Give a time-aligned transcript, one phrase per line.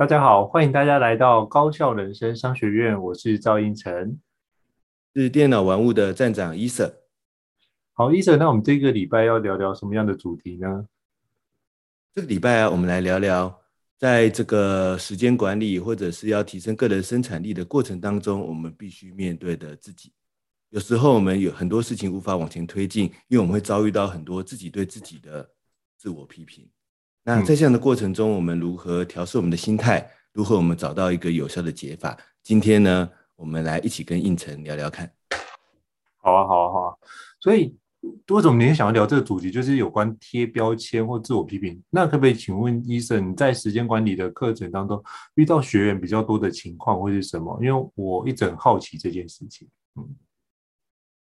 [0.00, 4.18] 大家好，欢迎大家来到高校人生商学院，我是赵应成，
[5.14, 6.90] 是电脑玩物的站长伊森。
[7.92, 10.86] 好，伊森，那我们这个礼拜要聊聊什么样的主题呢？
[12.14, 13.60] 这个礼拜啊，我们来聊聊，
[13.98, 20.10] 在这个时间管理或者是要提升个人生产力的过程当中，我们必须面对的自己。
[20.70, 25.50] 有时候我们有很多事情无法往前推进，因为我们会遭遇到很多自己对自己的
[25.98, 26.66] 自我批评。
[27.22, 30.10] 那在这样的过程中，我们如何调试我们的心态？
[30.32, 32.18] 如何我们找到一个有效的解法？
[32.42, 35.12] 今天呢，我们来一起跟应成聊聊看。
[36.16, 36.96] 好啊，好啊，好啊。
[37.38, 37.76] 所以，
[38.28, 39.50] 为什么你会想要聊这个主题？
[39.50, 41.82] 就是有关贴标签或自我批评。
[41.90, 45.02] 那可不可以请问医生，你在时间管理的课程当中
[45.34, 47.58] 遇到学员比较多的情况会是什么？
[47.62, 49.68] 因为我一直很好奇这件事情。
[49.96, 50.08] 嗯，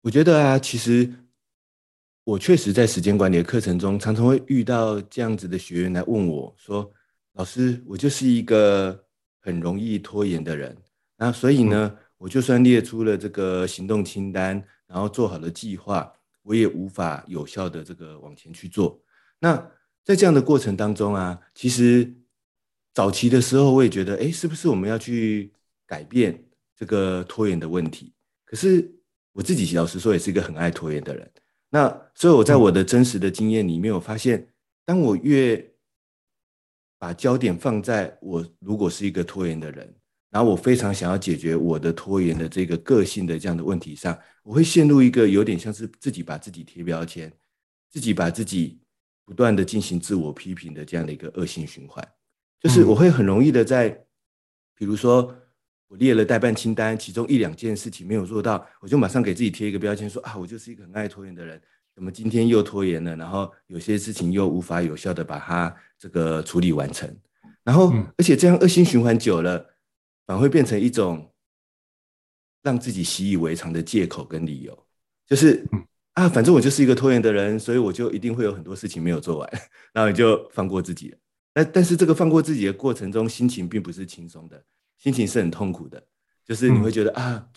[0.01, 1.13] 我觉得啊，其实。
[2.25, 6.89] 我确实在时间管理的课程中，常常会遇到这样子的学员来问我说
[7.35, 8.97] ：“老师，我就是一个
[9.41, 10.73] 很容易拖延的人，
[11.17, 16.09] 那所以呢，我就算列出了这个行动清单，然后做好了计划，
[16.43, 18.97] 我也无法有效的这个往前去做。
[19.37, 19.57] 那
[20.05, 22.09] 在这样的过程当中啊，其实
[22.93, 25.51] 早期的时候，我也觉得，哎，是不是我们要去
[25.85, 26.41] 改变
[26.73, 28.13] 这个拖延的问题？
[28.45, 28.89] 可是
[29.33, 31.29] 我自己老实说，也是一个很爱拖延的人。”
[31.73, 34.47] 那所以我在我的真实的经验里面，我发现，
[34.85, 35.73] 当我越
[36.99, 39.91] 把焦点放在我如果是一个拖延的人，
[40.29, 47.33] 然后我非常想要解决我的拖延的这个个性的这样的问题上，我会陷入一个有点像是自己把自己贴标签，
[47.89, 48.79] 自己把自己
[49.25, 52.07] 不断的进行自我批评的这样的一个恶性循环，
[52.59, 53.89] 就是我会很容易的在，
[54.75, 55.35] 比如说。
[55.93, 61.61] 我列了代办清单，其中一两件事情没有做到，我就马上给自己贴一个标签，说啊，我就是一个很爱拖延的人。
[61.93, 63.15] 怎么今天又拖延了？
[63.15, 67.07] 然后有些事情又无法有效的把它这个处理完成。
[67.63, 69.59] 然后，而且这样恶性循环久了，
[70.25, 71.31] 反而会变成一种
[72.63, 74.75] 让自己习以为常的借口跟理由，
[75.27, 75.63] 就是
[76.13, 79.47] 啊，反正我就是一个拖延的人，所以我就一定会有很多事情没有做完，
[79.93, 81.17] 然后你就放过自己了。
[81.53, 84.65] 但但是这个放过自己的过程中，心情并不是轻松的。
[84.97, 86.01] 心情是很痛苦的，
[86.45, 87.47] 就是你会觉得、嗯、啊，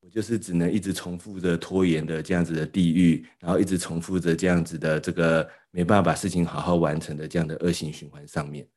[0.00, 8.68] 我就是只能一直重复着拖延的这样子的地狱，然后一直重复着这样子的这个没办法把事情好好完成的这样的恶性循环上面。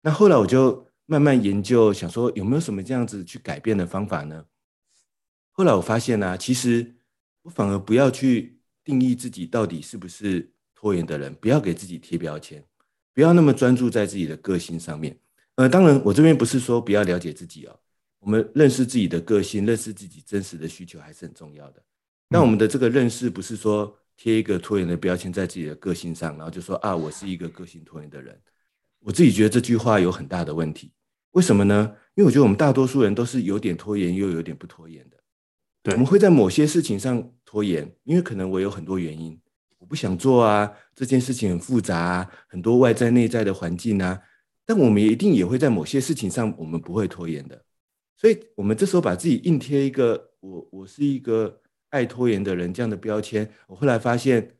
[0.00, 4.44] 那后来我就慢慢研究，想说有没有什么这样子去改变的方法呢？
[5.52, 6.94] 后来我发现呢、啊，其实
[7.42, 12.64] 我反而不要去定义自己到底是不是拖延的人，不要给自己贴标签，
[13.14, 15.18] 不要那么专注在自己的个性上面。
[15.56, 17.78] 呃，当然，我这边不是说不要了解自己哦，
[18.20, 21.82] 我们认识自己的个性，认识自己真实的需求还是很重要的。
[22.28, 28.38] 那我们的这个认识不是说贴一个拖延的标签在自己的个性上，然后就说啊，我是一个个性拖延的人。
[28.98, 30.92] 我自己觉得这句话有很大的问题。
[31.30, 31.90] 为什么呢？
[32.16, 35.16] 因为我觉得我们大多数人都是有点拖延，又有点不拖延的。
[35.82, 39.38] 对，我们会在某些事情上拖延，因为可能我有很多原因，
[39.78, 44.20] 我不想做啊，这件事情很复杂啊，很多外在内在的环境啊。
[44.68, 47.64] 但我们一定也会在某些事情上，我们不会拖延的，
[48.16, 51.60] 所以，我们这时候把自己硬贴一个“我我是一个
[51.90, 54.56] 爱拖延的人”这样的标签，我后来发现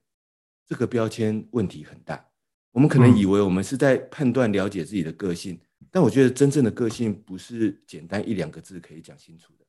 [0.65, 2.25] 这个标签问题很大。
[2.71, 5.59] 我们可能以为我们是在判断了解自己的个性，
[5.91, 9.65] 但我觉得真正的个性不是简单一两个字可以讲清楚的。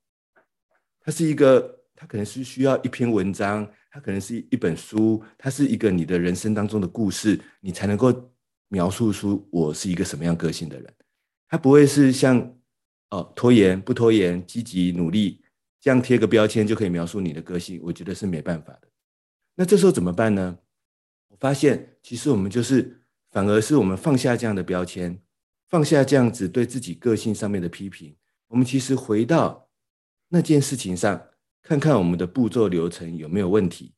[0.99, 8.31] 它是一个，它可能是需要一篇文章，它可能是一本书，它是一个你的人生当中的故事，你才能够。
[8.69, 10.93] 描述出我是一个什么样个性的人，
[11.47, 12.55] 他不会是像
[13.09, 15.41] 哦拖延不拖延、积极努力
[15.79, 18.87] 这样贴个标签就可以描述你的个性，我觉得是没办法的。
[19.55, 20.57] 那这时候怎么办呢？
[21.29, 23.01] 我发现其实我们就是
[23.31, 25.19] 反而是我们放下这样的标签，
[25.67, 28.15] 放下这样子对自己个性上面的批评，
[28.47, 29.69] 我们其实回到
[30.29, 31.21] 那件事情上，
[31.61, 33.93] 看看我们的步骤流程有没有问题，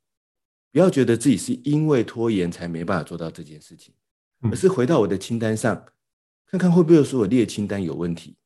[0.71, 3.93] 不要觉得自己是因为拖延才没办法做到这件事情。
[4.41, 5.85] 而是回到我的清单上，
[6.45, 8.37] 看看会不会说我列清单有问题。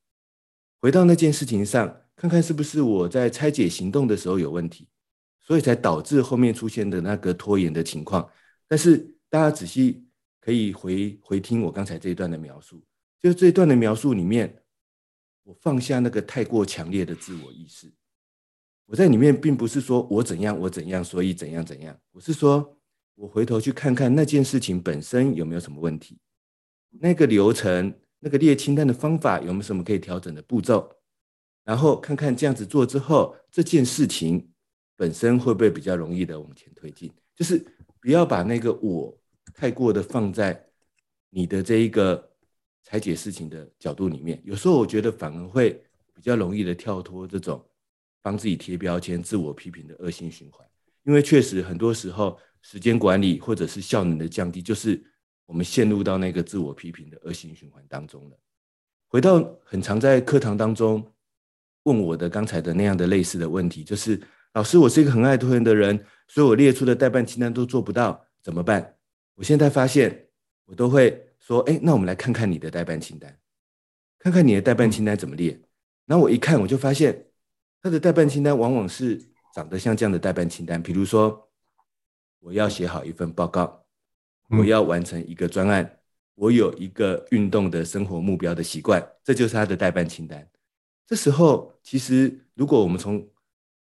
[0.81, 4.87] 回到那件事情上，看看是不是我在拆解行动的时候有问题，
[5.40, 8.28] 所以才导致后面出现的那个拖延的情况。
[8.67, 8.97] 但是
[9.29, 10.03] 大家仔细
[10.41, 12.84] 可以回回听我刚才这一段的描述，
[13.22, 14.63] 就是这一段的描述里面，
[15.43, 17.93] 我放下那个太过强烈的自我意识。
[18.87, 22.78] 我在里面并不是说我怎样我怎样，所以怎样怎样，我是说。
[23.15, 26.17] 我回头去看看那件事情本身有没有什么问题，
[26.89, 30.89] 那个流程、那个列清单的方法有没有什么可以调整的步骤，
[31.63, 34.49] 然后看看这样子做之后，这件事情
[34.95, 37.11] 本身会不会比较容易的往前推进？
[37.35, 37.63] 就是
[37.99, 39.15] 不要把那个我
[39.53, 40.67] 太过的放在
[41.29, 42.31] 你的这一个
[42.83, 45.81] 拆解事情的角度里面，有时候我觉得反而会
[46.13, 47.63] 比较容易的跳脱这种
[48.21, 50.67] 帮自己贴标签、自我批评的恶性循环。
[51.03, 54.99] 因为确实很多时候，时间管理或者是效能的降低，就是
[55.45, 58.39] 我们陷入到那个自我批评的恶性循环当中了。
[59.07, 61.05] 回到很常在课堂当中
[61.83, 64.19] 问我的刚才的那样的类似的问题，就是
[64.53, 68.95] 老师，我是一个很爱拖延的人，所以我列出的待办清单都做不到，怎么办？
[69.35, 70.27] 我现在发现，
[70.65, 71.29] 我都会。
[71.45, 73.37] 说，哎，那我们来看看你的待办清单，
[74.17, 75.61] 看看你的待办清单怎么列。
[76.05, 77.27] 然后我一看，我就发现
[77.81, 79.21] 他的待办清单往往是
[79.53, 80.81] 长得像这样的待办清单。
[80.81, 81.49] 比如说，
[82.43, 83.85] 我要写好一份报告，
[84.49, 85.99] 我要完成一个专案，
[86.35, 90.45] 我有一个运动的生活目标的习惯，这就是他的代办清单。
[91.07, 93.25] 这时候，其实如果我们从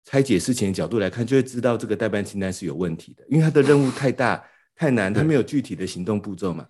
[0.04, 4.44] 拆解事情的角度来看，就会知道这个代办清单是有问题的，因为他的任务太大
[4.76, 6.68] 太难，他没有具体的行动步骤嘛。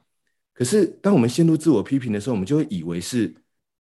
[0.53, 3.33] 可是，当我们陷入自我批评的时候，我们就会以为是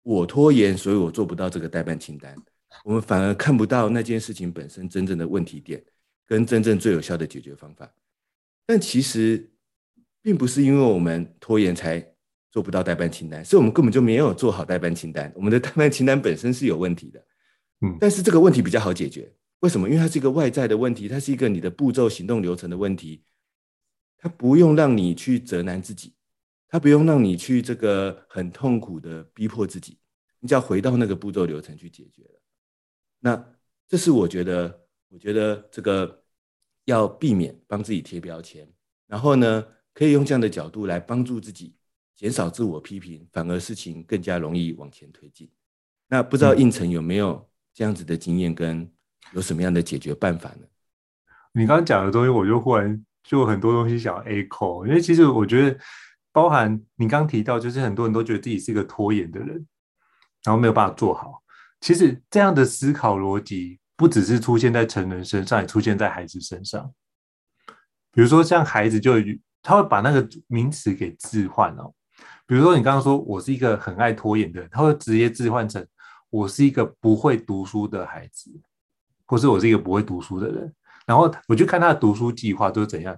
[0.03, 2.37] 我拖延，所以我做不到这个代办清单。
[2.85, 5.83] 我们反而看不到那件事情本身真正的问题点，
[6.27, 7.91] 跟真正最有效的解决方法。
[8.67, 9.51] 但其实，
[10.21, 12.05] 并不是因为我们拖延才
[12.51, 15.33] 做不到代办清单，是我们根本就没有做好代办清单。
[15.37, 17.25] 我们的代办清单本身是有问题的。
[17.83, 19.33] 嗯，但是这个问题比较好解决。
[19.61, 19.89] 为什么？
[19.89, 23.23] 因为它是一个外在的问题，它是一个你的步骤、行动流程的问题，
[24.19, 26.13] 它不用让你去责难自己。
[26.69, 29.99] 它不用让你去这个很痛苦的逼迫自己，
[30.41, 32.43] 你只要回到那个步骤流程去解决了。
[33.21, 33.53] 那
[33.87, 36.23] 这是我觉得，我觉得这个
[36.85, 38.69] 要避免帮自己贴标签，
[39.07, 39.65] 然后呢，
[39.95, 41.75] 可以用这样的角度来帮助自己
[42.15, 45.51] 减少自我批评，反而事情更加容易往前推进。
[46.09, 48.91] 那不知道应成有没有这样子的经验，跟
[49.33, 50.67] 有什么样的解决办法呢？
[51.53, 55.79] 你刚刚讲的东西，我就忽然就很多东西想要 echo，因为其实我觉得。
[56.33, 59.67] 包含你刚提到，就是很多人都觉得自己是一个拖延的人，
[60.45, 61.43] 然后没有办法做好。
[61.81, 66.93] 其实这样的思考逻辑不只是出现在成人身上，也出现在孩子身上。
[68.13, 69.15] 比如说，像孩子就
[69.63, 71.93] 他会把那个名词给置换哦。
[72.47, 75.85] 比如说，你刚刚说我是一个很爱拖延的人，他会直接置换成
[76.31, 78.51] 我是一个不会读书的孩子，
[79.27, 80.75] 或是我是一个不会读书的人。
[81.07, 83.17] 然后我就看他的读书计划都是怎样。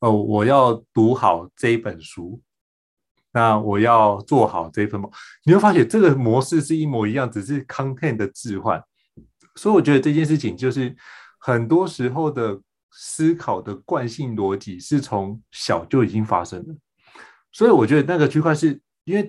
[0.00, 2.40] 哦，我要读好这一本书。
[3.32, 5.10] 那我要做好这一份梦，
[5.44, 8.80] 你会发现这个模式是一模一样，只是 content 的置换。
[9.56, 10.94] 所以我觉得这件事情就是
[11.38, 12.60] 很多时候的
[12.92, 16.74] 思考的惯性逻辑是从小就已经发生了。
[17.52, 19.22] 所以我觉得那个区块是因为，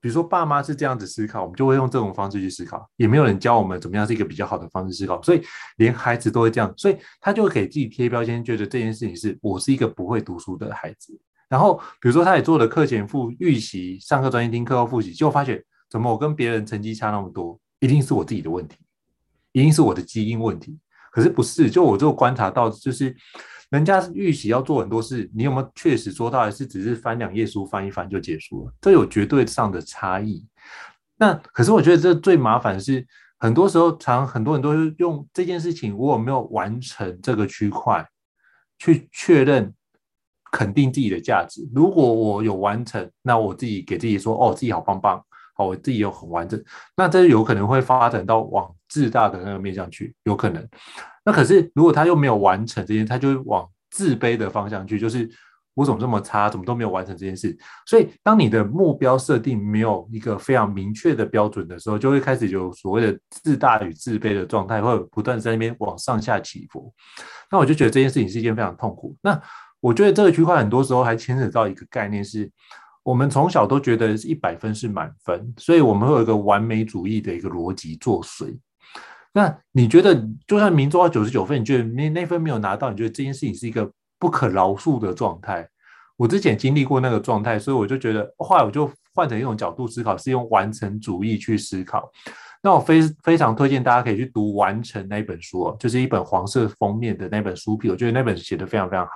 [0.00, 5.42] 比如说爸妈是这样子思考，我们就会用这种方式去思考，也没有人教我们怎么样是一个比较好的方式思考，所以
[5.76, 11.18] 连孩子都会这样，所以他就给自己贴标签，觉得这件事情是我是一个不会读书的孩子。
[11.46, 18.76] 然后，比如说，他也做了课前复预习，上课专心听，课后复习，结果发现怎么我跟别人成绩差那么多，一定是我自己的问题，
[19.54, 20.78] 一定是我的基因问题。
[21.10, 23.16] 可是不是，就我就观察到，就是
[23.70, 28.74] 人家预习要做很多事，你有没有确实做到，还是只是翻两页书翻一翻就结束了？
[28.82, 30.46] 这有绝对上的差异。
[31.16, 33.06] 那可是我觉得这最麻烦的是，
[33.38, 38.06] 很多时候常很多人都是用这件事情，我有没有完成这个区块
[38.78, 39.72] 去确认。
[40.52, 41.68] 肯定自己的价值。
[41.74, 45.20] 如果我有完成，那我自己给自己说：“哦，自己好棒棒，
[45.56, 46.62] 好，我自己有很完整。”
[46.96, 50.64] 那这有可能会发展到往自大的那个面向去，有可能。
[51.24, 55.28] 那可是如果他又没有完成这件，他就往自卑的方向去，就是
[55.74, 57.58] 我怎么这么差，怎么都没有完成这件事。
[57.86, 66.94] 所以，当你的目标设定没有一个非常明确的标准的时候，就会开始有所谓的自大与自卑的状态，会不断在那边往上下起伏。
[67.50, 69.16] 那我就觉得这件事情是一件非常痛苦。
[69.20, 69.42] 那
[69.80, 72.48] 我觉得这个区块很多时候还牵扯到一个概念，是
[73.02, 78.56] 我们从小都觉得一百分是满分，所以我们会有一个完美主义的一个逻辑作祟。
[79.34, 80.14] 那你觉得，
[80.46, 85.68] 就算明做到九十九分，你觉得那那分没有拿到，你觉得这件事情是一个不可饶恕的状态？
[86.16, 92.08] 我之前经历过那个状态，所以我就觉得，后来我就换成一种角度思考，是用完成主义去思考。
[92.62, 99.12] 那我非非常推荐大家可以去读《完成》那一本书哦，就是一本黄色封面的那本书皮，我觉得那本写得非常非常好。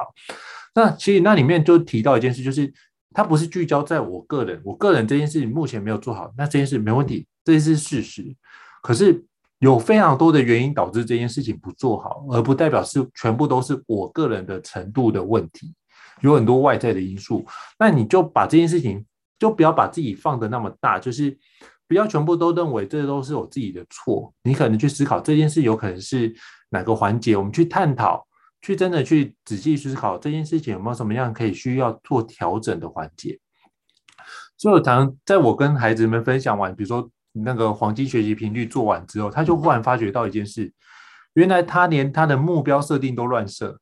[0.75, 2.71] 那其实那里面就提到一件事，就是
[3.15, 8.37] 它不是聚焦在我个人，我个人这件事情目前没有做好，那这件事没问题，这件事是事实。
[8.83, 9.25] 可是
[9.59, 15.75] 有非常多的原因导致这件事情不做好，而不代表是全部都是我个人的程度的问题，
[16.21, 17.45] 有很多外在的因素。
[17.79, 19.05] 那你就把这件事情，
[19.39, 21.37] 就不要把自己放得那么大，就是
[21.87, 24.33] 不要全部都认为这都是我自己的错。
[24.43, 26.35] 你可能去思考这件事有可能是
[26.71, 28.27] 哪个环节，我们去探讨。
[28.61, 33.39] 去真的去仔细思考这件事情有没有什么样可以需要做调整的环节。
[34.57, 37.09] 所以我常在我跟孩子们分享完，比如说
[37.45, 40.73] 那个黄金学习频率做完之后，他就忽然发觉到一件事，
[41.35, 43.79] 原来他连他的目标设定都乱设，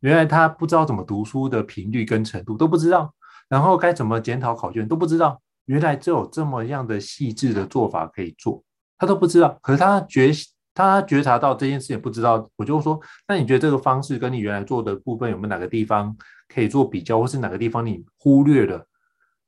[0.00, 3.14] 原来他不知道怎么读书的频率跟程度都不知道，
[3.48, 8.62] 然后该怎么检讨考卷都不知道，原来只有这么样的细致的做法可以做，
[8.98, 9.58] 他都不知道。
[9.62, 10.30] 可是他觉
[10.74, 16.16] 他觉察到这件事也不知道，我就说，那你觉得这个方式跟你原来做的部分有没有哪个地方
[16.54, 18.86] 可以做比较，或是哪个地方你忽略了？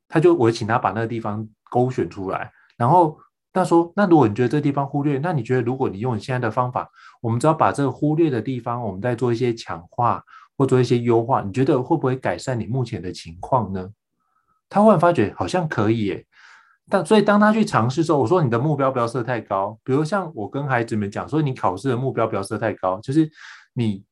[0.08, 2.50] 他就我请他把那个地方勾选出来，
[2.80, 3.18] 然后
[3.52, 6.88] 他说：“那如果你觉得这地方忽略，那你觉得如果你用你现在的方法，
[7.20, 10.24] 我们只要把这个忽略的地方，我们再做一些强化
[10.56, 13.86] 或做一些优化，你觉得会不会改善你目前的情况呢？”
[14.70, 16.26] 他忽然发觉好像可以耶，
[16.88, 23.30] 但所以当他去尝试的时候，我说：“你的目标不要设太高，比如像我跟孩子们讲说，你考试的目标不要设太高，就是
[23.74, 24.02] 你。”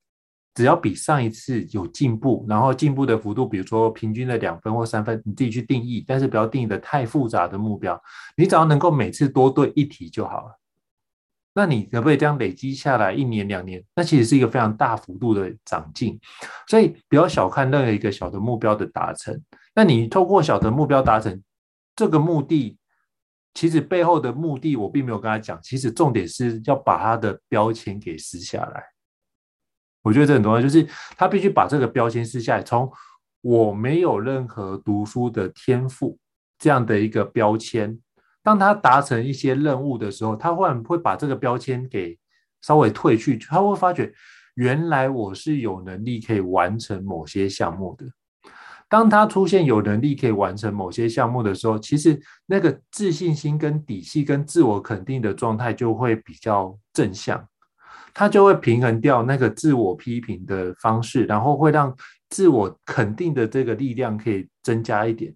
[0.59, 7.97] 只要比上一次有进步，然后进步的幅度，比如说平均的两分或三分，你自己去定义，但是不要定义的太复杂的目标。
[8.37, 10.59] 你只要能够每次多对一题就好了。
[11.55, 16.19] 那你可不可以这样累积下来，一年两年，那其实是一个非常大幅度的长进。
[16.67, 19.41] 所以不要小看任何一个小的目标的达成。
[19.77, 21.41] 那你透过小的目标达成
[21.95, 22.77] 这个目的，
[23.55, 25.57] 其实背后的目的我并没有跟他讲。
[25.63, 28.83] 其实重点是要把他的标签给撕下来。
[30.03, 30.87] 我觉得这很重要，就是
[31.17, 32.91] 他必须把这个标签撕下来，从
[33.41, 36.19] 我没有任何读书的天赋
[36.59, 37.99] 这样的一个标签，
[38.43, 42.19] 当他达成一些任务的时候，他忽然会把这个标签给
[42.63, 44.13] 稍微褪去，他会发觉
[44.55, 48.07] 原来我是有能力可以完成某些项目的。
[48.89, 57.47] 当他出现有能力可以完成某些项目的时候，其实那个自信心跟底气跟自我肯定的状态就会比较正向。
[58.19, 61.95] 他就会平衡掉那个自我批评的方式，然后会让
[62.31, 65.33] 自我肯定的这个力量可以增加一点。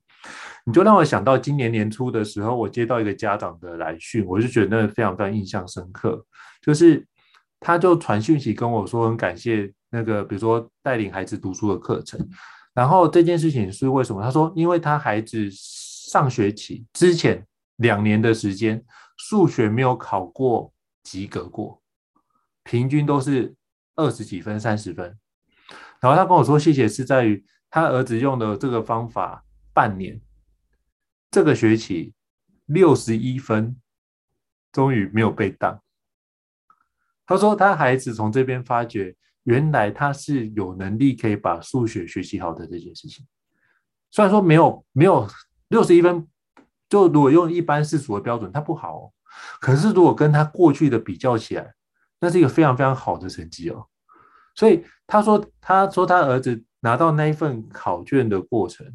[0.66, 6.26] 你就让我想到今年年初的时候，我接到一个家长的来讯，我就觉得那非常非常印象深刻。
[6.60, 7.06] 就是
[7.60, 12.18] 他就传讯息跟我说，很感谢那个比如说带领孩子读书的课程。
[12.74, 14.20] 然后这件事情是为什么？
[14.20, 17.46] 他说，因为他孩子上学期之前
[17.76, 18.84] 两年的时间，
[19.18, 20.72] 数学没有考过
[21.04, 21.80] 及格过。
[22.64, 23.54] 平均都是
[23.94, 25.18] 二十几分、三十分，
[26.00, 30.20] 然后他跟我说：“谢谢，是在于他儿子用的这个方法，半年，
[31.30, 32.14] 这个学期
[32.66, 33.76] 六十一分，
[34.70, 35.82] 终于没有被当。”
[37.26, 39.14] 他说：“他孩子从这边发觉，
[39.44, 43.26] 原来他是有能力可以把数学学习好的这件事情。
[44.10, 45.26] 虽然说没有没有
[45.68, 46.28] 六十一分，
[46.88, 49.12] 就如果用一般世俗的标准，他不好哦。
[49.60, 51.74] 可是如果跟他过去的比较起来，
[52.22, 53.84] 那是一个非常非常好的成绩哦，
[54.54, 58.86] 所以他说，他说他儿子拿到那一份考卷的过程，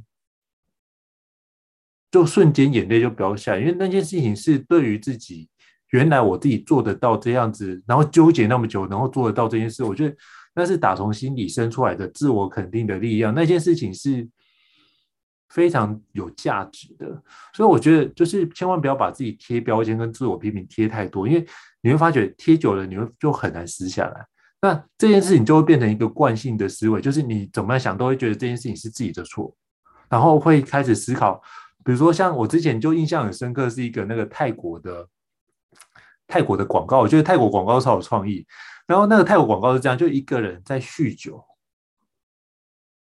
[2.09, 5.49] 就瞬间眼泪就飙下来，因为那件事情是对于自己，
[5.89, 10.15] 原来我自己做得到这样子，然后纠结那么久，然后做得到这件事，我觉得
[10.55, 14.25] 那是打从心底生出来的自我肯定的力量，那件事情是
[15.49, 17.05] 非常有价值的，
[17.53, 21.45] 所以我觉得就是千万不要把自己贴标签跟自我批评贴太多，因为。
[21.81, 24.25] 你会发觉贴久了，你会就很难撕下来。
[24.61, 29.55] 那这件事情就会变成一个惯性的思维，就是你怎么样想都会觉得这件事情是自己的错，
[30.09, 31.41] 然后会开始思考。
[31.85, 35.07] 比如说，像我之前就印象很深刻，是一个那个泰国的
[36.27, 38.45] 泰国的广告，我觉得泰国广告超有创意。
[38.85, 41.41] 然后那个泰国广告是这样，就一个人在酗酒，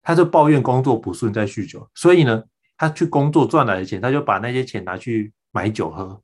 [0.02, 2.44] 他就抱怨工作不顺，在酗酒，所以呢，
[2.78, 6.22] 他去工作赚来的钱，他就把那些钱拿去买酒喝。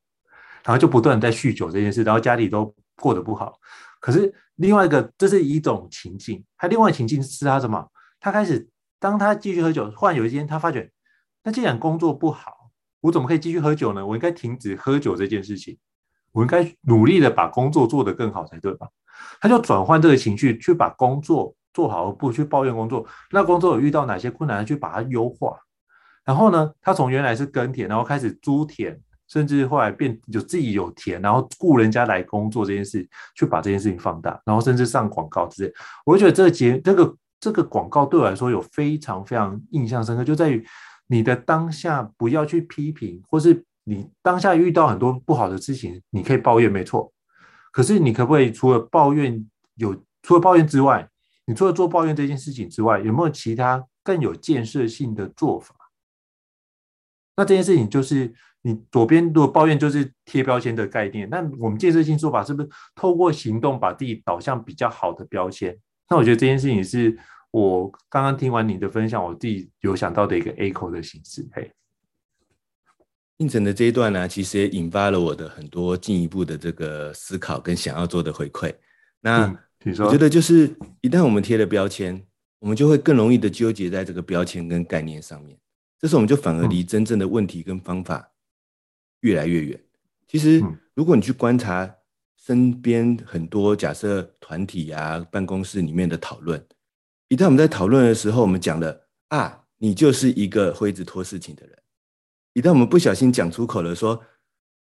[0.64, 3.58] 然后就不断在酗酒这件事，然后家里都过得不好。
[4.02, 6.44] 可是另外一个，这是一种情境。
[6.58, 7.88] 他另外情境是他什么？
[8.20, 8.68] 他开始
[9.00, 10.92] 当他继续喝酒，忽然有一天他发觉，
[11.44, 12.70] 那既然工作不好，
[13.00, 14.06] 我怎么可以继续喝酒呢？
[14.06, 15.78] 我应该停止喝酒这件事情，
[16.34, 18.90] 我应该努力的把工作做得更好才对吧？
[19.40, 23.06] 他就转换这个情绪，去把工作做好，而不去抱怨工作。
[23.32, 25.56] 那工作有遇到哪些困难，去把它优化。
[26.26, 29.00] 然后呢，他从原来是耕田，然后开始租田。
[29.30, 33.06] 甚至后来变有自己有田，然后雇人家来工作这件事，
[33.36, 35.74] 去把这件事情放大，然后甚至上广告之类。
[36.06, 40.66] 我觉得这个节这个这个广告对我来说有非常非常印象深刻，就在于
[41.08, 47.12] 你的当下不要去批评，或是你当下遇到很多不好的事情，你可以抱怨没错。
[47.74, 49.94] 可是你可不可以除了抱怨有
[50.24, 51.06] 除了抱怨之外，
[51.48, 55.74] 你除了做抱怨这件事情之外，有没有其他更有建设性的做法？
[57.36, 58.32] 那这件事情就是。
[58.64, 65.78] 你左边如果抱怨就是贴标签的概念，那我们建设性做法是不是透过行动把自己导向比较好的标签？
[66.10, 67.18] 那我觉得这件事情是
[67.52, 71.48] 我刚刚听完你的分享，我自己有想到的一个 echo 的形式。
[71.54, 71.72] 嘿，
[73.38, 78.74] 应成的这一段呢、啊，其实也引发了我的很多进一步的这个思考跟想要做的回馈。
[79.22, 82.22] 那、嗯、我觉得就是一旦我们贴了标签，
[82.60, 85.58] 我们就会更容易的纠结在这个标签跟概念上面，
[86.00, 88.32] 这时候我们就反而离真正的问题跟方法
[89.22, 89.80] 越来越远。
[90.28, 90.62] 其实，
[90.94, 91.96] 如果你去观察
[92.38, 96.62] 身边很多假设团体啊、办公室里面的讨论，
[97.30, 101.78] 一旦我们在讨论的时候，我们讲了啊，你就是一个会一直拖事情的人。
[102.54, 104.22] 一旦我们不小心讲出口了，说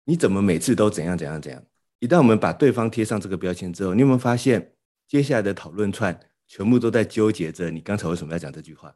[0.05, 1.63] 你怎么每次都怎样怎样怎样？
[2.00, 4.74] 一旦我们把对方贴上这个标签之后，你有没有发现，
[5.08, 8.96] 接下来的讨论串全部都在纠结着你刚才为什么要讲这句话，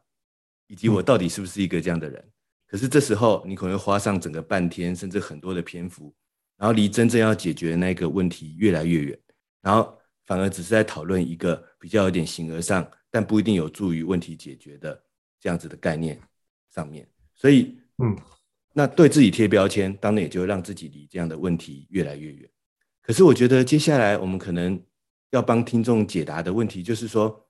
[0.66, 2.18] 以及我到底是不是一个这样的人？
[2.20, 2.32] 嗯、
[2.66, 6.14] 可是这时候你可能会花上整个半天，甚至很多的篇幅，
[6.56, 9.18] 然后离真正要解决的那个问题越来越远，
[9.60, 14.98] 然后反而只是在讨论一个比较有点形而上，但不一定有助于问题解决的
[15.38, 16.18] 这样子的概念
[16.74, 17.06] 上面。
[17.34, 18.16] 所以，嗯。
[18.76, 22.50] 那对自己贴标签，当然也就会让自己离这样的问题越来越远。
[23.04, 24.82] 可是我觉得接下来我们可能
[25.30, 27.46] 要帮听众解答的问题，就是说，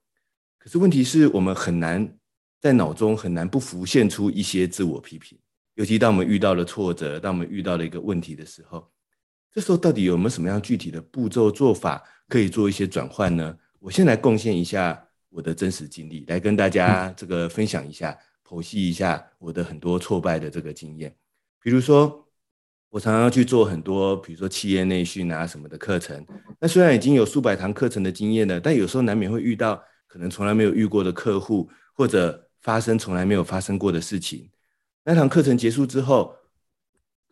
[0.57, 2.17] 可是问题是我们很难
[2.59, 5.39] 在脑中很难不浮现出一些自我批评，
[5.75, 8.91] 尤其当我们遇到了挫折，当我们遇到了一个问题的时候，
[9.51, 13.57] 这时候到底有没有什么样具体的步骤做法可以做一些转换呢？
[13.79, 18.17] 我先来贡献一下我的真实经历，来跟大家这个分享一下。
[18.47, 21.11] 剖析一下我的很多挫败的这个经验，
[21.63, 22.23] 比如说
[22.89, 26.25] 我常常要去做很多，比如说企业内训啊什么的课程。
[26.59, 34.49] 那虽然已经有数百堂课程的经验了，但有时候难免会遇到可能从来没有遇过的客户，或者发生从来没有发生过的事情。
[35.03, 36.35] 那堂课程结束之后，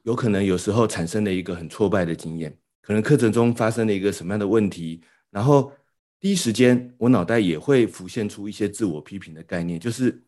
[0.03, 5.71] 有可能有时候产生了一个很挫败的经验，可能课程中发生了一个什么样的问题，然后
[6.19, 10.23] 第一时间我脑袋也会浮现出一些自我批评的概念，就是。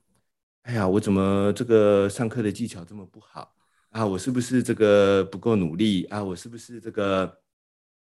[0.66, 3.55] 哎呀，我怎么这个上课的技巧这么不好
[3.96, 4.06] 啊？
[4.06, 6.22] 我是不是这个不够努力啊？
[6.22, 7.40] 我是不是这个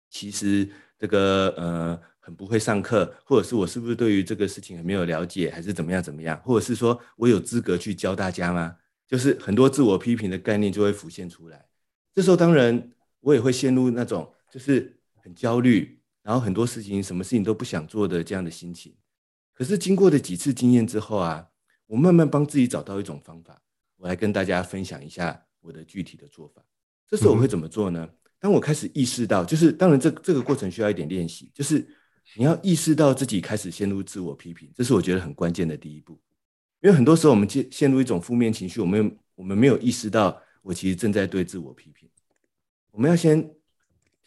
[0.09, 6.37] 其实这个呃很不会上课，或者是我是不是对于这个事情很没有了解，还是怎么样怎么样？
[6.43, 8.75] 或者是说我有资格去教大家吗？
[9.07, 11.65] 就是很多自我批评的概念就会浮现出来。
[12.13, 18.93] 这时候当然我也会陷入那种就是很焦虑，然后很多事情什么事情都不想做的这样的心情。
[19.53, 21.47] 可是经过的几次经验之后啊。
[21.87, 23.61] 我慢慢帮自己找到一种方法，
[23.97, 26.63] 我来跟大家分享一下我的具体的做法。
[27.07, 28.07] 这时候我会怎么做呢？
[28.39, 31.87] 当我开始意识到，就是当然这这个过程需要一点练习，就是
[32.35, 36.19] 你要意识到自己开始陷入自我批评，这是我觉得很关键的第一步。
[36.81, 42.07] 因为很多时候我们陷陷入一种负面情绪，我们我们没有意识到我其实正在对自我批评。
[42.91, 43.49] 我们要先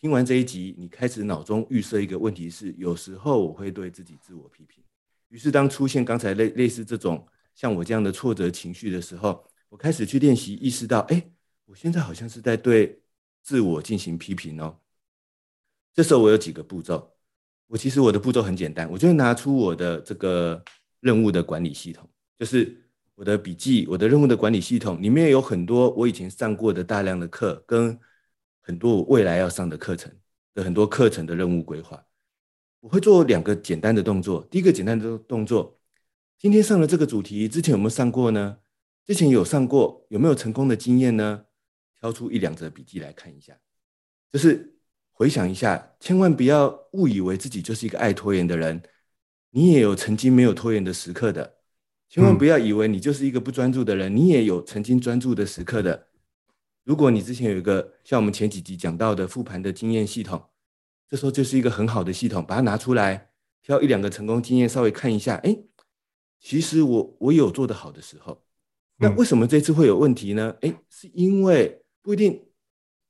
[0.01, 4.83] 听完这一集，你开始脑中预设一个问题是：有时候我会对自己自我批评。
[5.29, 7.27] 于是当出现刚才类类似这种。
[7.55, 11.31] 像我这样的挫折情绪的时候，我开始去练习，意识到，哎，
[11.67, 13.03] 我现在好像是在对
[13.43, 14.79] 自我进行批评哦。
[15.93, 17.13] 这时候我有几个步骤，
[17.67, 20.63] 我其实我的步骤很简单，我就会拿出我的这个
[21.01, 22.81] 任务的管理系统，就是
[23.15, 27.99] 我的笔记，我的任务的管理系统里面有很多我以前上过的大量的课，跟
[28.61, 30.11] 很多我未来要上的课程
[30.55, 32.03] 的很多课程的任务规划。
[32.81, 35.79] 我会做两个简单的动作，第一个简单的动作。
[36.39, 38.59] 今天上了这个主题，之前有没有上过呢？
[39.09, 41.47] 之前有上过，有没有成功的经验呢？
[41.99, 43.59] 挑出一两则笔记来看一下，
[44.31, 44.77] 就是
[45.13, 48.83] 回想一下，千万不要误以为自己就是一个爱拖延的人，
[49.53, 51.57] 你也有曾经没有拖延的时刻的。
[52.11, 56.09] 千万不要以为你就是一个不专注的人，你也有曾经专注的时刻的。
[56.85, 60.51] 如果你之前有一个像我们前几集讲到的复盘的经验系统，
[61.09, 63.31] 这时候就是一个很好的系统，把它拿出来，
[63.63, 65.57] 挑一两个成功经验稍微看一下，哎。
[66.41, 68.45] 其实我我有做得好的时候，
[69.01, 70.57] 那为什么这次会有问题呢？
[70.63, 72.49] 诶，是因为不一定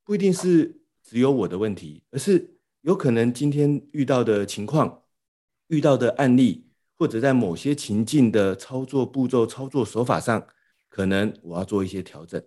[0.04, 5.04] 不一定是只有我的问题，而是有可能今天遇到的情况、
[5.68, 6.66] 遇到的案例，
[6.98, 10.46] 或者在某些情境的操作步骤、操作手法上，
[10.90, 12.42] 可能我要做一些调整。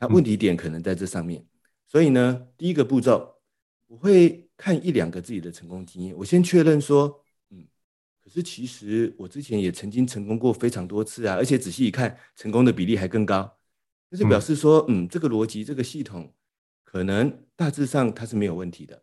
[0.00, 1.46] 那问题点可能在这上面，
[1.86, 3.36] 所以呢，第一个步骤
[3.86, 7.19] 我会看一两个自己的成功经验，我先确认说。
[8.30, 13.58] 可是其实我之前也曾经成功过非常多次啊，而且仔细一看，成功的比例还更高。
[14.08, 16.32] 那就表示说，嗯，这个逻辑、这个系统，
[16.84, 19.02] 可能大致上它是没有问题的。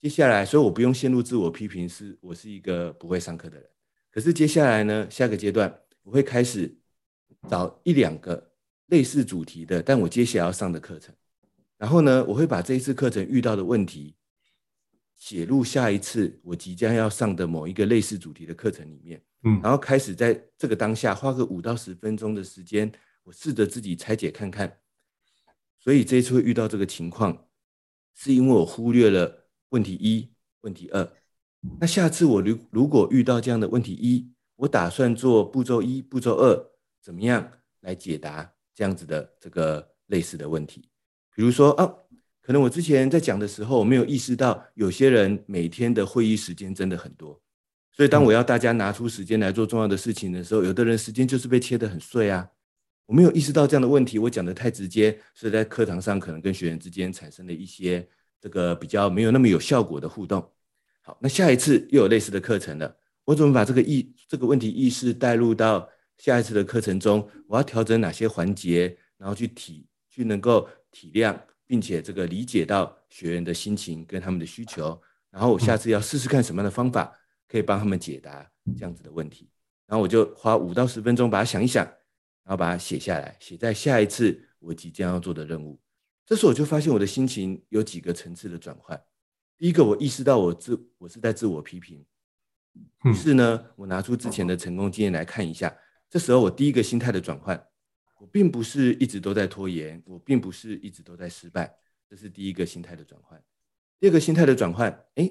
[0.00, 3.68] 接下来，所以我不用陷入自我批评，是我是一个不会上课的人。
[4.10, 6.74] 可是接下来呢，下个阶段我会开始
[7.50, 8.50] 找一两个
[8.86, 11.14] 类似主题的，但我接下来要上的课程，
[11.76, 14.16] 然后呢，我会把这一次课程遇到的问题。
[15.16, 22.90] 写入下一次我即将要上的某一个类似主题的课程里面，嗯，然后开始在这个当下花个五到十分钟的时间，
[23.24, 24.78] 我试着自己拆解看看，
[25.78, 27.48] 所以这一次会遇到这个情况，
[28.14, 31.08] 是因为我忽略了问题一、问题二。
[31.80, 36.70] 那下次我如如果遇到这样的问题一，我打算做步骤一、步骤二，
[37.02, 37.50] 怎么样
[37.80, 40.88] 来解答这样子的这个类似的问题？
[41.34, 41.94] 比如说啊，
[42.46, 47.42] 可能我之前在讲的时候，我没有意识到有些人每天的会议时间真的很多，
[47.90, 52.48] 所以当我要大家拿出时间来做重要的事情的时候，有的人时间就是被切得很碎啊。
[53.06, 58.08] 我没有意识到这样的问题，我讲得太直接，所以在课堂上可能跟学员之间产生了一些
[58.40, 60.48] 这个比较没有那么有效果的互动。
[61.02, 67.28] 好，那下一次又有类似的课程了，我怎么把这个意这个问题意识带入到下一次的课程中？
[67.48, 75.00] 我要调整哪些环节，然后去体去能够体谅，并且这个理解到学员的心情跟他们的需求，
[75.30, 77.12] 然后我下次要试试看什么样的方法
[77.48, 79.50] 可以帮他们解答这样子的问题。
[79.86, 81.86] 然后我就花五到十分钟把它想一想。
[82.46, 85.80] 然后把它写下来，写在下一次我即将要做的任务。
[86.24, 88.96] 这时候我就发现我的心情有几个层次的转换。
[89.58, 92.06] 第一个，我意识到我自我是在自我批评。
[93.02, 95.76] 于是呢，我拿出之前的成功经验来看一下。
[96.08, 97.60] 这时候我第一个心态的转换，
[98.18, 101.76] 我并不是一直都在拖延，我并不是一直都在失败。
[102.08, 103.42] 这是第一个心态的转换。
[103.98, 105.30] 第二个心态的转换，哎，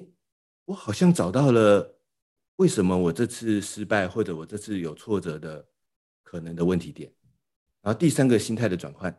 [0.64, 1.98] 我好像找到了
[2.56, 5.66] 为什么我这次失败，或者我这次有挫折的。
[6.28, 7.08] 可能的问题点，
[7.80, 9.16] 然后第三个心态的转换，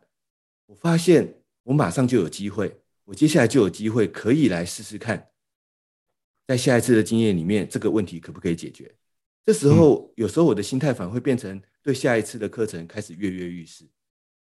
[0.66, 5.30] 我发现我马上就有机会，我接下来就有机会可以来试试看，
[6.46, 8.94] 在下一次的经验里面，这个问题可不可以解决？
[9.46, 13.84] 这时候有时候我的心态反而会变成对下一次的课程开始跃跃欲试，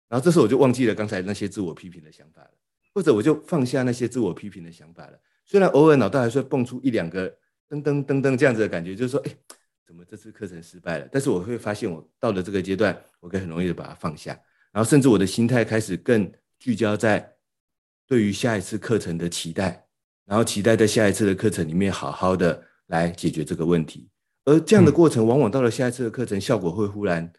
[0.09, 2.51] 然后这时候我就忘记了刚才那些自我批评的想法了，
[2.95, 5.21] 或者我就放下那些自我批评的想法了。
[5.45, 7.29] 虽然偶尔脑袋还是会蹦出一两个
[7.69, 9.37] 噔噔噔噔这样子的感觉，就是说，哎。
[9.85, 11.07] 怎么这次课程失败了？
[11.13, 14.33] 但是我会发现，我到了这个阶段，我可以很容易的把它放下，
[14.73, 17.31] 然后甚至我的心态开始更聚焦在
[18.07, 19.87] 对于下一次课程的期待，
[20.25, 24.09] 然后期待在下一次的课程里面好好的来解决这个问题。
[24.45, 27.33] 而这样的过程，往往到了下一次的课程，效果会忽然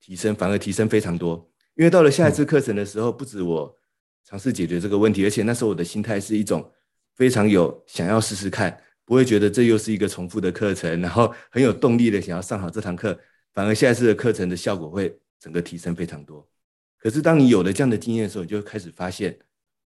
[0.00, 1.50] 提升，反而提升非常多。
[1.74, 3.76] 因为到了下一次课程的时候，不止我
[4.24, 6.72] 尝试解决这个问题，而且那时候我的心态是一种
[7.14, 8.80] 非常有想要试试看。
[9.06, 13.20] 不会觉得这又是一个重复的课程，然后很有动力的想要上好这堂课，
[13.52, 16.48] 反而下一次的课程的效果会整个提升非常多。
[16.96, 19.38] 可是当你有了这样的经验的时候，你就开始发现，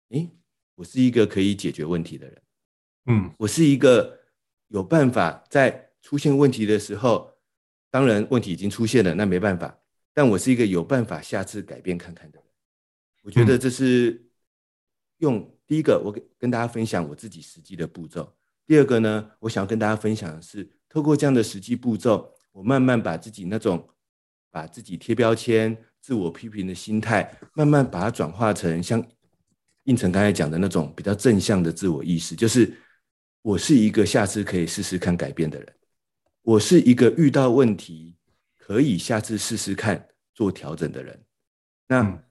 [0.10, 0.30] 诶，
[0.76, 2.42] 我是一个可以解决问题的人，
[3.06, 4.20] 嗯，我是一个
[4.68, 7.34] 有办法在出现问题的时候，
[7.90, 9.76] 当然问题已经出现了，那没办法，
[10.14, 12.48] 但我是一个有办法下次改变看看的人。
[13.24, 14.24] 我觉得这是
[15.18, 18.32] 用第一个，我跟跟大家分享我自己实际的步骤。
[18.68, 23.90] 第二个呢，我想要跟大家分享的是，透过这样的实际步骤，我慢慢把自己那种
[24.52, 29.04] 把自己贴标签、自我批评的心态，慢慢把它转化成像
[29.86, 32.72] 应成刚才讲的那种比较正向的自我意识，就是
[33.42, 35.76] 我是一个下次可以试试看改变的人，
[36.46, 38.16] 我是一个遇到问题
[38.56, 41.20] 可以下次试试看做调整的人。
[41.88, 42.24] 那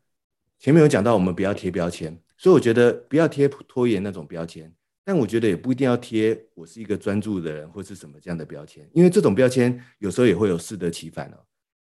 [0.57, 4.72] 前面有讲到，我们不要贴标签，所以我觉得不要贴拖延那种标签。
[5.05, 11.44] 但我觉得也不一定要贴我是一个专注的人或是什么这样的标签，因为这种标签有时候也会有适得其反哦。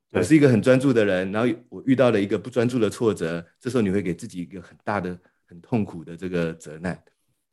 [0.09, 6.99] 我是一个很专注的人，然后我遇到了一个不专注的挫折，这时候你会给自己一个很大的、很痛苦的这个责难。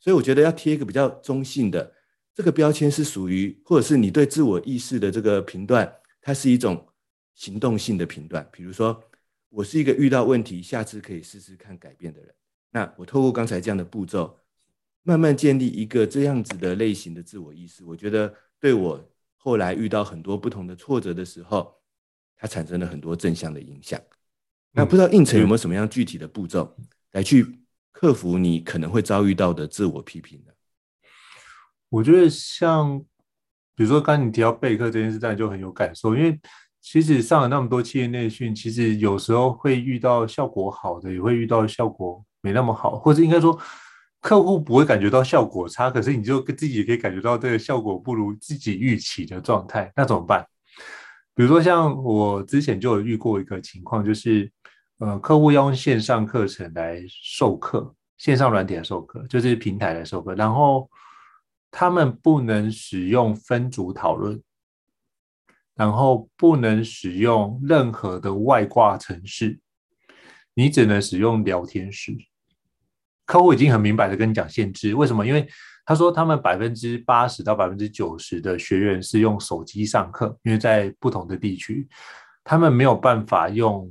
[0.01, 1.93] 所以我觉得要贴一个比较中性的
[2.35, 6.87] 这个标签，是属于或者是你对自我意识的这个评断，它是一种
[7.35, 8.49] 行动性的评断。
[8.53, 9.03] 比如说，
[9.49, 12.35] 我是一个遇到问题下次可以试试看改变的人。
[12.71, 14.39] 那我透过刚才这样的步骤。
[15.05, 19.05] 慢慢建立一个这样子的类型的自我意识，我觉得对我
[19.37, 21.75] 后来遇到很多不同的挫折的时候，
[22.37, 24.01] 它产生了很多正向的影响。
[24.71, 26.73] 那不知道应成有没有什么样具体的步骤
[27.11, 27.45] 来去
[27.91, 30.53] 克服你可能会遭遇到的自我批评呢？
[31.93, 32.99] 我觉得像
[33.77, 36.41] 比如说刚刚你提到备课这件事，大家就很有感受，因为
[36.81, 43.61] 其实上了那么多企业内训，其实有时候会遇到效果好的，也会遇到效果没那么好，或者应该说。
[44.25, 50.47] 客户不会感觉到效果差，可是你就自己也可以感觉到这个效果不如自己预期的状态，那怎么办？
[51.35, 54.49] 比如说像我之前就有遇过一个情况，就是
[54.99, 60.89] 呃，客户要用线上课程来授课，线上软体来授课，就是平台来授课，然后
[61.73, 64.41] 他们不能使用分组讨论，
[65.75, 69.59] 然后不能使用任何的外挂程式，
[70.55, 72.15] 你只能使用聊天室。
[73.25, 75.27] 客户已经很明白的跟你讲限制，为什么？
[75.27, 75.49] 因为
[75.87, 81.89] 他说他们百分之八十到百分之九十的学员是用手机上课，因为在不同的地区，
[82.45, 83.91] 他们没有办法用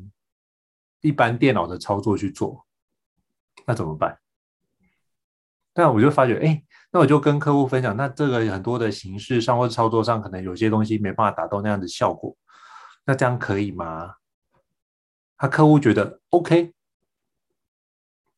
[1.02, 2.64] 一般电脑的操作去做，
[3.66, 4.16] 那怎么办？
[5.74, 12.36] 那我就发觉，哎，那我就跟客户分享，那这个很多的形式上或操作上，可能有些东西没办法达到那样的效果，
[13.06, 14.16] 那这样可以吗？
[15.38, 16.72] 他客户觉得 OK，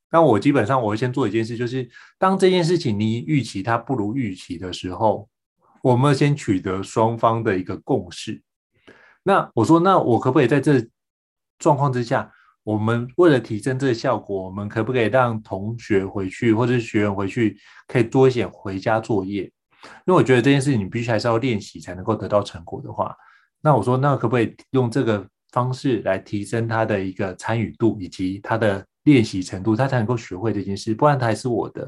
[0.09, 5.27] 那我基本上我会先做一件事，就是当这件事情你预期它不如预期的时候，
[5.81, 8.41] 我们先取得双方的一个共识。
[9.23, 10.87] 那我说，那我可不可以在这
[11.57, 12.31] 状况之下，
[12.63, 19.43] 我们为了提升这个效果，我们可不可以让同学回去或者是学员回去，可以多一些回家作业？
[19.43, 23.15] 因为我觉得这件事情你必须还是要练习才能够得到成果的话，
[23.61, 25.27] 那我说，那可不可以用这个？
[25.53, 31.87] 方式来提升他的一个参与度以及他的练习程度，他才能够学会这件事，不然他还是我的。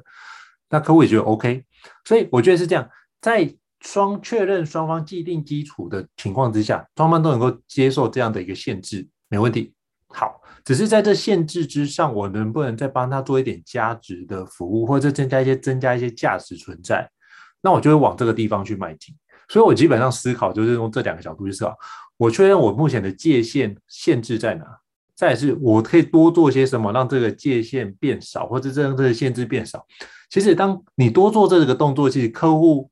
[0.70, 1.66] 那客户也觉得 OK，
[2.04, 2.88] 所以我觉得是这样，
[3.20, 9.74] 在双确认双方既定基础的情况之下，双方都能够接受这样的一个限制，没问题。
[10.10, 17.10] 好，只是在这限制之上，我能不能再帮他做一点加值的服务，或者增加一些增加一些价值存在？
[17.62, 19.15] 那我就会往这个地方去迈进。
[19.47, 21.78] 所以我基本上思考就是用这两个角度去思考。
[22.17, 24.65] 我确认我目前的界限限制在哪，
[25.15, 29.86] 再是我可以多做些什么，让这个界限变少，或者让这个限制变少。
[30.32, 32.89] 其实，当你多做这个动作，其实客户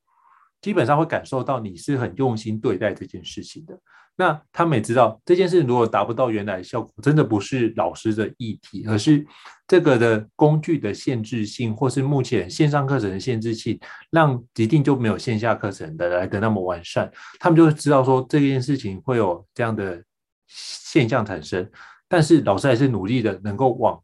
[0.61, 3.79] 基本上会感受到你是很用心对待这件事情的。
[4.15, 9.25] 那他们也知道这件事如果达不到原来的效果，真的不是老师的议题，而是
[9.67, 13.79] 这个的工具的限制性，或是目前线上课程的限制性，
[14.11, 17.11] 让一定就没有线下课程的来的那么完善。
[17.39, 20.03] 他们就会知道说这件事情会有这样的
[20.47, 21.67] 现象产生，
[22.07, 23.99] 但是老师还是努力的，能够往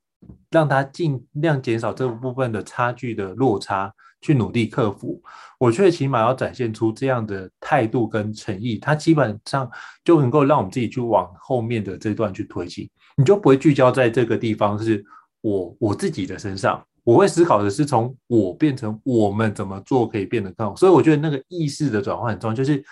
[0.49, 3.93] 让他尽量减少这部分的差距的落差。
[4.21, 5.21] 去努力克服，
[5.57, 9.69] 我却起码要展现出这样的态度跟诚意，它基本上
[10.03, 15.03] 就能够让我们自己去往后面的这段去推进，你就不会聚焦在这个地方是
[15.41, 22.83] 我我自己的身上，我会思考的是从我变成我们怎么做可以变得更好，所以我觉得那个意识的转换很重要，就是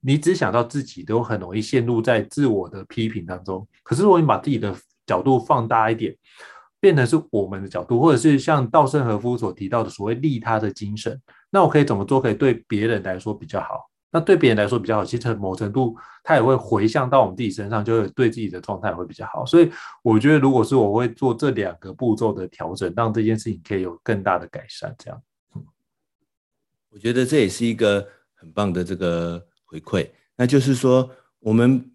[0.00, 4.74] 你只想到自己都很容易陷入在自我的批评当中，可是如果你把自己的
[5.06, 6.16] 角度放大一点。
[6.82, 11.16] 变成是我们的角度，或者是像稻盛和夫所提到的所谓利他的精神，
[11.48, 13.88] 那我可以怎么做可以对别人来说比较好？
[14.10, 19.46] 那对别人来说比较好，其实某程度它也会回向到我们自己身上，就会对自己的状态会比较好。
[19.46, 19.70] 所以
[20.02, 24.92] 我觉得，如果是我会做这两个步骤的调整，让这件事情可以有更大的改善。
[24.98, 25.22] 这样，
[26.90, 31.88] 我觉得这也是一个很棒的这个回馈，那就是说我们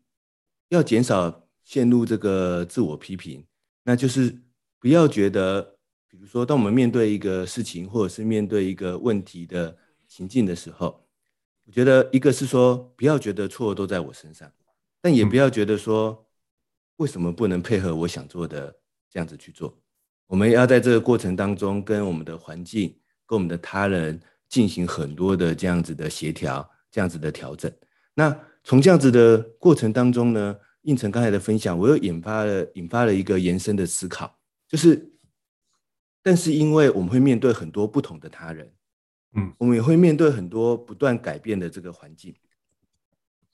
[0.70, 3.46] 要减少陷入这个自我批评，
[3.84, 4.34] 那就是。
[4.80, 5.62] 不要觉得，
[6.08, 9.76] 比如说，当我们面对一个事情，或者是面对一个问题的
[10.08, 11.04] 情境的时候，
[11.66, 14.50] 我觉得一个是说，不要觉得错都在我身上，
[15.02, 16.26] 但也不要觉得说，
[16.98, 18.74] 为什么不能配合我想做的
[19.10, 19.78] 这样子去做？
[20.28, 27.72] 我们要在这个过程当中，跟我们的环境、跟我们的他人进行很多的这样子的协调、这样子的调整。
[28.14, 34.37] 那从这样子的过程当中呢，应成刚才的分享，我又引发了引发了一个延伸的思考。
[34.68, 35.14] 就是，
[36.22, 38.74] 但是因为我们会面对很多不同的他人，
[39.34, 42.36] 嗯，我们也会面对很多不断改变的这个环境。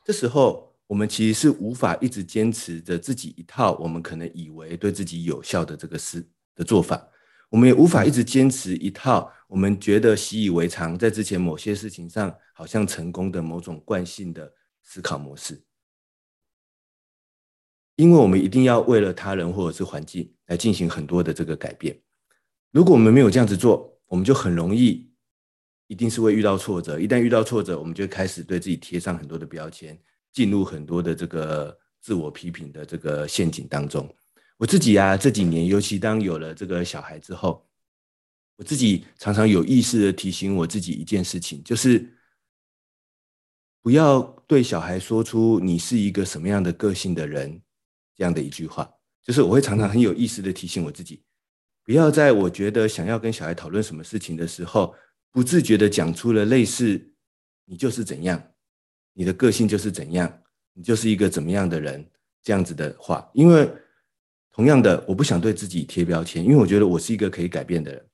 [0.04, 7.08] 这时候，我们其实是无法一直坚持着自己一套我们可能以为对自己有效的这个思的做法，
[7.50, 15.64] 我们也无法一直坚持一套我们觉得习以为常，在之前某些事情上好像成功的某种惯性的思考模式。
[17.96, 21.96] 因为我们一定要为了他人或者是环境来进行很多的这个改变。
[22.72, 25.12] 如果我们没有这样子做，我们就很容易，
[25.88, 27.00] 一定是会遇到挫折。
[27.00, 29.96] 一旦遇到挫折，我们就开始对自己贴上很多的标签，
[30.32, 34.08] 进入很多的这个自我批评的这个陷阱当中。
[34.58, 37.64] 我自己啊，这几年，尤其当有了这个小孩之后，
[38.56, 42.12] 我自己常常有意识的提醒我自己一件事情，就是
[43.84, 47.62] 不要对小孩说出你是一个什么样的个性的人。
[48.16, 48.90] 这样的一句话，
[49.24, 51.24] 就是我会常常很有意识的提醒我自己，
[51.84, 54.94] 不要在我觉得想要跟小孩讨论什么事情的时候，
[55.32, 57.14] 不自觉的讲出了类似
[57.66, 58.42] “你就是怎样，
[59.14, 60.42] 你的个性就是怎样，
[60.74, 62.08] 你就是一个怎么样的人”
[62.44, 63.30] 这样子的话。
[63.34, 63.70] 因为
[64.52, 68.06] 同样的，我不想对自己贴标签，因为我觉得我是一个可以改变的人，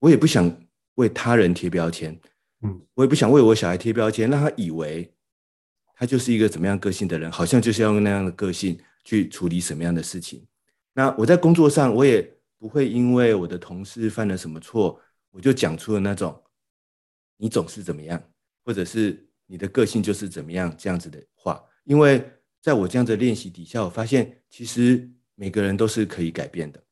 [0.00, 0.52] 我也不想
[0.96, 2.18] 为他人贴标签，
[2.62, 5.14] 嗯，我也不想为我小孩贴标签，让他以为
[5.94, 8.76] 他就是一个怎么样个性的人，好像就是要用那样的个性。
[9.06, 10.44] 去处理什么样的事情？
[10.92, 16.42] 那我在工作上，我也不会因为我的同事犯了什么错，我就讲出了那种
[17.38, 18.20] “你总是怎么样”
[18.64, 21.64] 或者是“你的个性就是怎么样”这样子的话。
[21.84, 22.28] 因为
[22.60, 26.82] 在我这样的练习底下，我发现其实每个人都是可以改变的。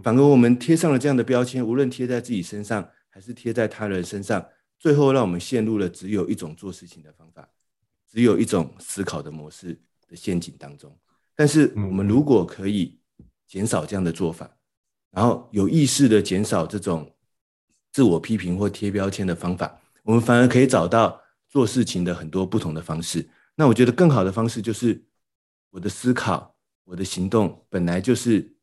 [0.00, 4.46] 反而我们贴上了这样的标签，无论贴在自己身上还是贴在他人身上，
[4.78, 7.48] 最后让我们陷入了只有一种做事情的方法，
[8.08, 9.76] 只有一种思考的模式
[10.06, 10.96] 的陷阱当中。
[11.34, 12.98] 但是我们如果可以
[13.46, 14.50] 减少这样的做法，
[15.10, 17.14] 然后有意识的减少这种
[17.92, 23.28] 自我批评或贴标签的方法，我们反而可以找到做事情的很多不同的方式。
[23.54, 25.02] 那我觉得更好的方式就是
[25.70, 28.54] 我的思考，我的行动本来就是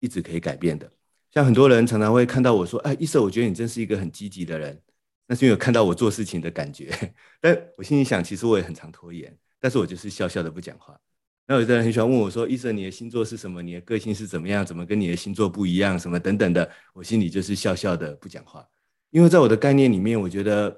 [0.00, 0.90] 一直可以改变的。
[1.32, 4.80] 像很多人常常会看到我说：“哎，医生，我觉得你真是一个很积极的人。”
[5.28, 6.96] 那是因为有看到我做事情的感觉。
[7.42, 10.98] 但我心里想，其实我也很常拖延，但是我就是笑笑的不讲话。
[11.48, 13.62] 那有的人很喜欢问我说：“医生，你的星座是什么？
[13.62, 14.66] 你的个性是怎么样？
[14.66, 15.96] 怎么跟你的星座不一样？
[15.96, 18.66] 什么等等的？”我心里就是笑笑的不讲话，
[19.10, 20.76] 因为在我的概念里面，我觉得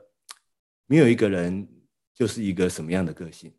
[0.87, 1.67] 没有一个人
[2.15, 3.51] 就是一个什么样的个性。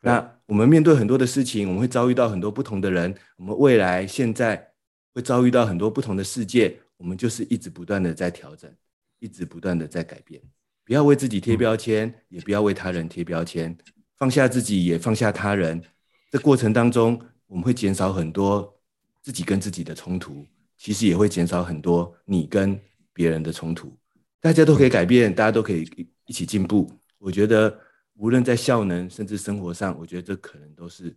[0.00, 4.64] 那我们面对很多的事情，我们会遭遇到很多不同的人，我们未来现在
[5.12, 8.72] 会遭遇到很多不同的世界，我们就是一直不断的在调整，
[9.18, 10.40] 一直不断的在改变。
[10.84, 13.76] 不要为自己贴标签，也不要为他人贴标签，
[14.16, 15.82] 放下自己，也放下他人。
[16.30, 18.74] 这过程当中，我们会减少很多
[19.22, 22.78] 自己跟自己的冲突，其实也会减少很多你跟
[23.12, 23.96] 别人的冲突。
[24.40, 26.90] 大家都可以改变，大家都可以一起进步。
[27.18, 27.76] 我觉得，
[28.14, 31.16] 无论在效能甚至生活上，我觉得这可能都是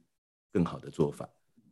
[0.51, 1.27] 更好的做法。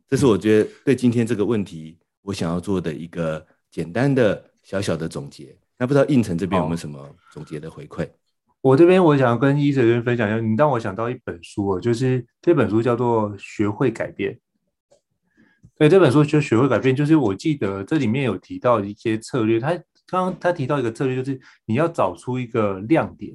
[0.06, 5.56] 这是我觉得对今天这个问题，我想要做的一个简单的小小的总结。
[5.78, 8.08] 那不知道应城这边有没有什么总结的回馈？
[8.62, 14.34] 我这边我想要跟医生分享一下，你让我想到一本书哦，就是这本书叫做《学会改变》。
[15.78, 19.58] 对，这本书就《学会改变》，就是我记得这里面有提到一些策略。
[19.58, 19.72] 他
[20.06, 23.34] 刚刚他提到一个策略，就是你要找出一个亮点，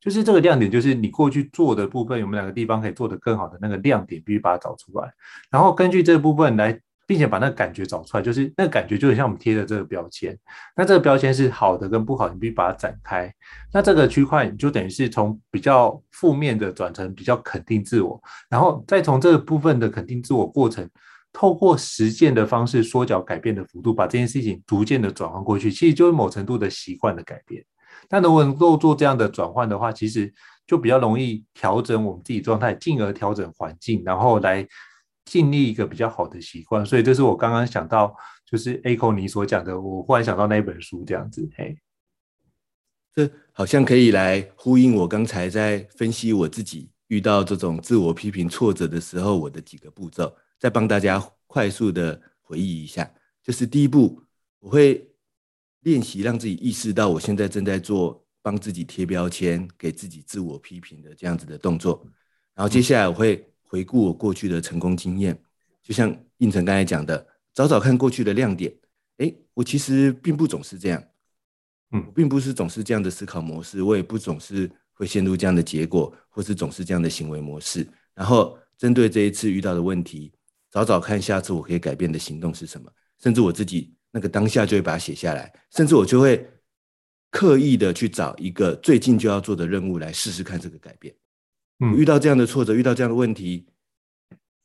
[0.00, 5.10] 就是这个亮点就是你过去做的部分有没有哪个地方可以做得更好的那个亮点，必须把它找出来，
[5.50, 6.80] 然后根据这部分来。
[7.06, 10.36] 并且把那个感觉找出来，就是那个感觉就很像我们贴的这个标签。
[10.74, 13.32] 那这个标签是好的跟不好，你必须把它展开。
[13.72, 20.88] 那这个区块你就等于是从比较负面的转成比较肯定自我，然后再从这个部分的肯定自我过程，
[21.32, 27.64] 透过实践的方式缩小改变的幅度，把这件事情逐渐的转换过去，其实就是某程度的习惯的改变。
[28.10, 30.32] 那如果能够做这样的转换的话，其实
[30.66, 34.66] 就比较容易调整我们自己状态，进而调整环境，然后来。
[35.26, 38.14] 建立一个比较好的习惯，所以这是我刚刚想到，
[38.48, 41.76] 就是 Echo 你所讲的，我忽然想到那一本书这样子，嘿，
[43.12, 53.10] 这好像可以来呼应我刚才在分析我自己遇到这种自我批评挫折的时候，我的几个步骤，再帮大家快速的回忆一下。
[53.42, 54.22] 就是第一步，
[54.60, 55.10] 我会
[55.80, 62.06] 练习让自己意识到我现在正在做帮自己贴标签、给自己自我批评的这样子的动作，
[62.54, 63.44] 然后接下来我会。
[63.66, 65.38] 回顾我过去的成功经验，
[65.82, 68.74] 就像应成刚才讲的，找找看过去的亮点。
[69.18, 71.02] 诶，我其实并不总是这样，
[71.92, 77.86] 嗯，我并不是总是这样的思考模式，我也不总是会陷入这样的结果，或是总是这样的行为模式。
[78.14, 80.32] 然后针对这一次遇到的问题，
[80.70, 82.90] 找找看下次我可以改变的行动是什么。
[83.18, 86.46] 甚至我自己那个当下就会把它写下来，甚至我就会
[87.30, 91.14] 刻意的去找一个最近就要做的任务来试试看这个改变。
[91.80, 93.66] 嗯，遇到这样的挫折，遇到这样的问题，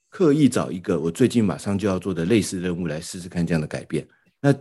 [0.09, 4.07] 刻意找一个我最近马上就要做的类似任务来试试看这样的改变。
[4.39, 4.55] 那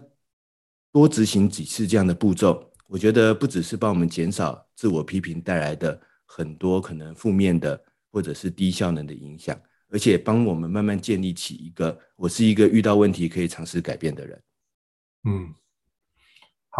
[0.92, 9.56] 多执行几次这样的步骤，我觉得不只是帮我们减少自我批评带来的很多可能负面的或者是低效能的影响，
[9.88, 14.42] 而且帮我们慢慢建立起一个我是一个遇到问题可以尝试改变的人。
[15.24, 15.54] 嗯。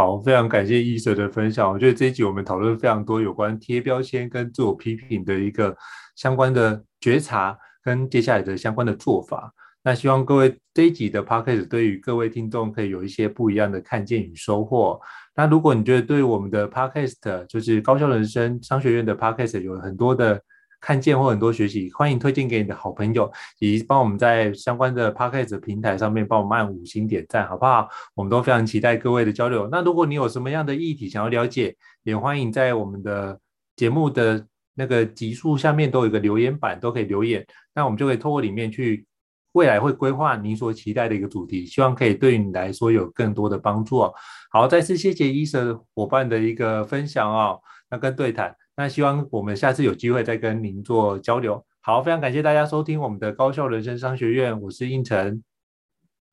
[0.01, 1.71] 好，非常感谢医生的分享。
[1.71, 5.77] 我觉得这一集我们讨论非常多有关贴标签跟自我批评的一个
[6.17, 9.53] 相关的觉察，跟接下来的相关的做法。
[9.83, 14.99] 那希望各位这一集的 podcast 对于各位听众可以有一些不一样的看见与收获。
[15.37, 20.43] 那如果你觉得对我们的 podcast 就是高效人生商学院的 podcast 有很多的
[20.81, 27.87] 看见或很多学习，欢迎推荐给你的好朋友，以及帮我们在相关的 Podcast 平台上面帮我们按五星点赞，好不好？
[28.15, 29.69] 我们都非常期待各位的交流。
[29.71, 33.39] 那如果你有什么样的议题想要了解，也欢迎在我们的
[33.77, 39.05] 节目的那个集数下面都有一个留言板，都可以留言，那我们就可以透过里面去
[39.53, 44.15] 未来会规划你所期待的一个主题，希望可以对你来说有更多的帮助哦。
[44.51, 48.57] 好，再次谢谢医生伙伴的一个分享哦，那跟对谈。
[48.77, 51.65] 那希望我们下次有机会再跟您做交流。
[51.81, 55.43] 好，非常感谢大家收听我们的高效人生商学院，我是应成，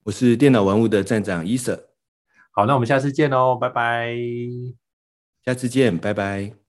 [0.04, 1.80] 我是电脑玩物的站长 Ethan。
[2.52, 4.14] 好，那我们下次见喽，拜拜。
[5.46, 6.67] 下次见，拜拜。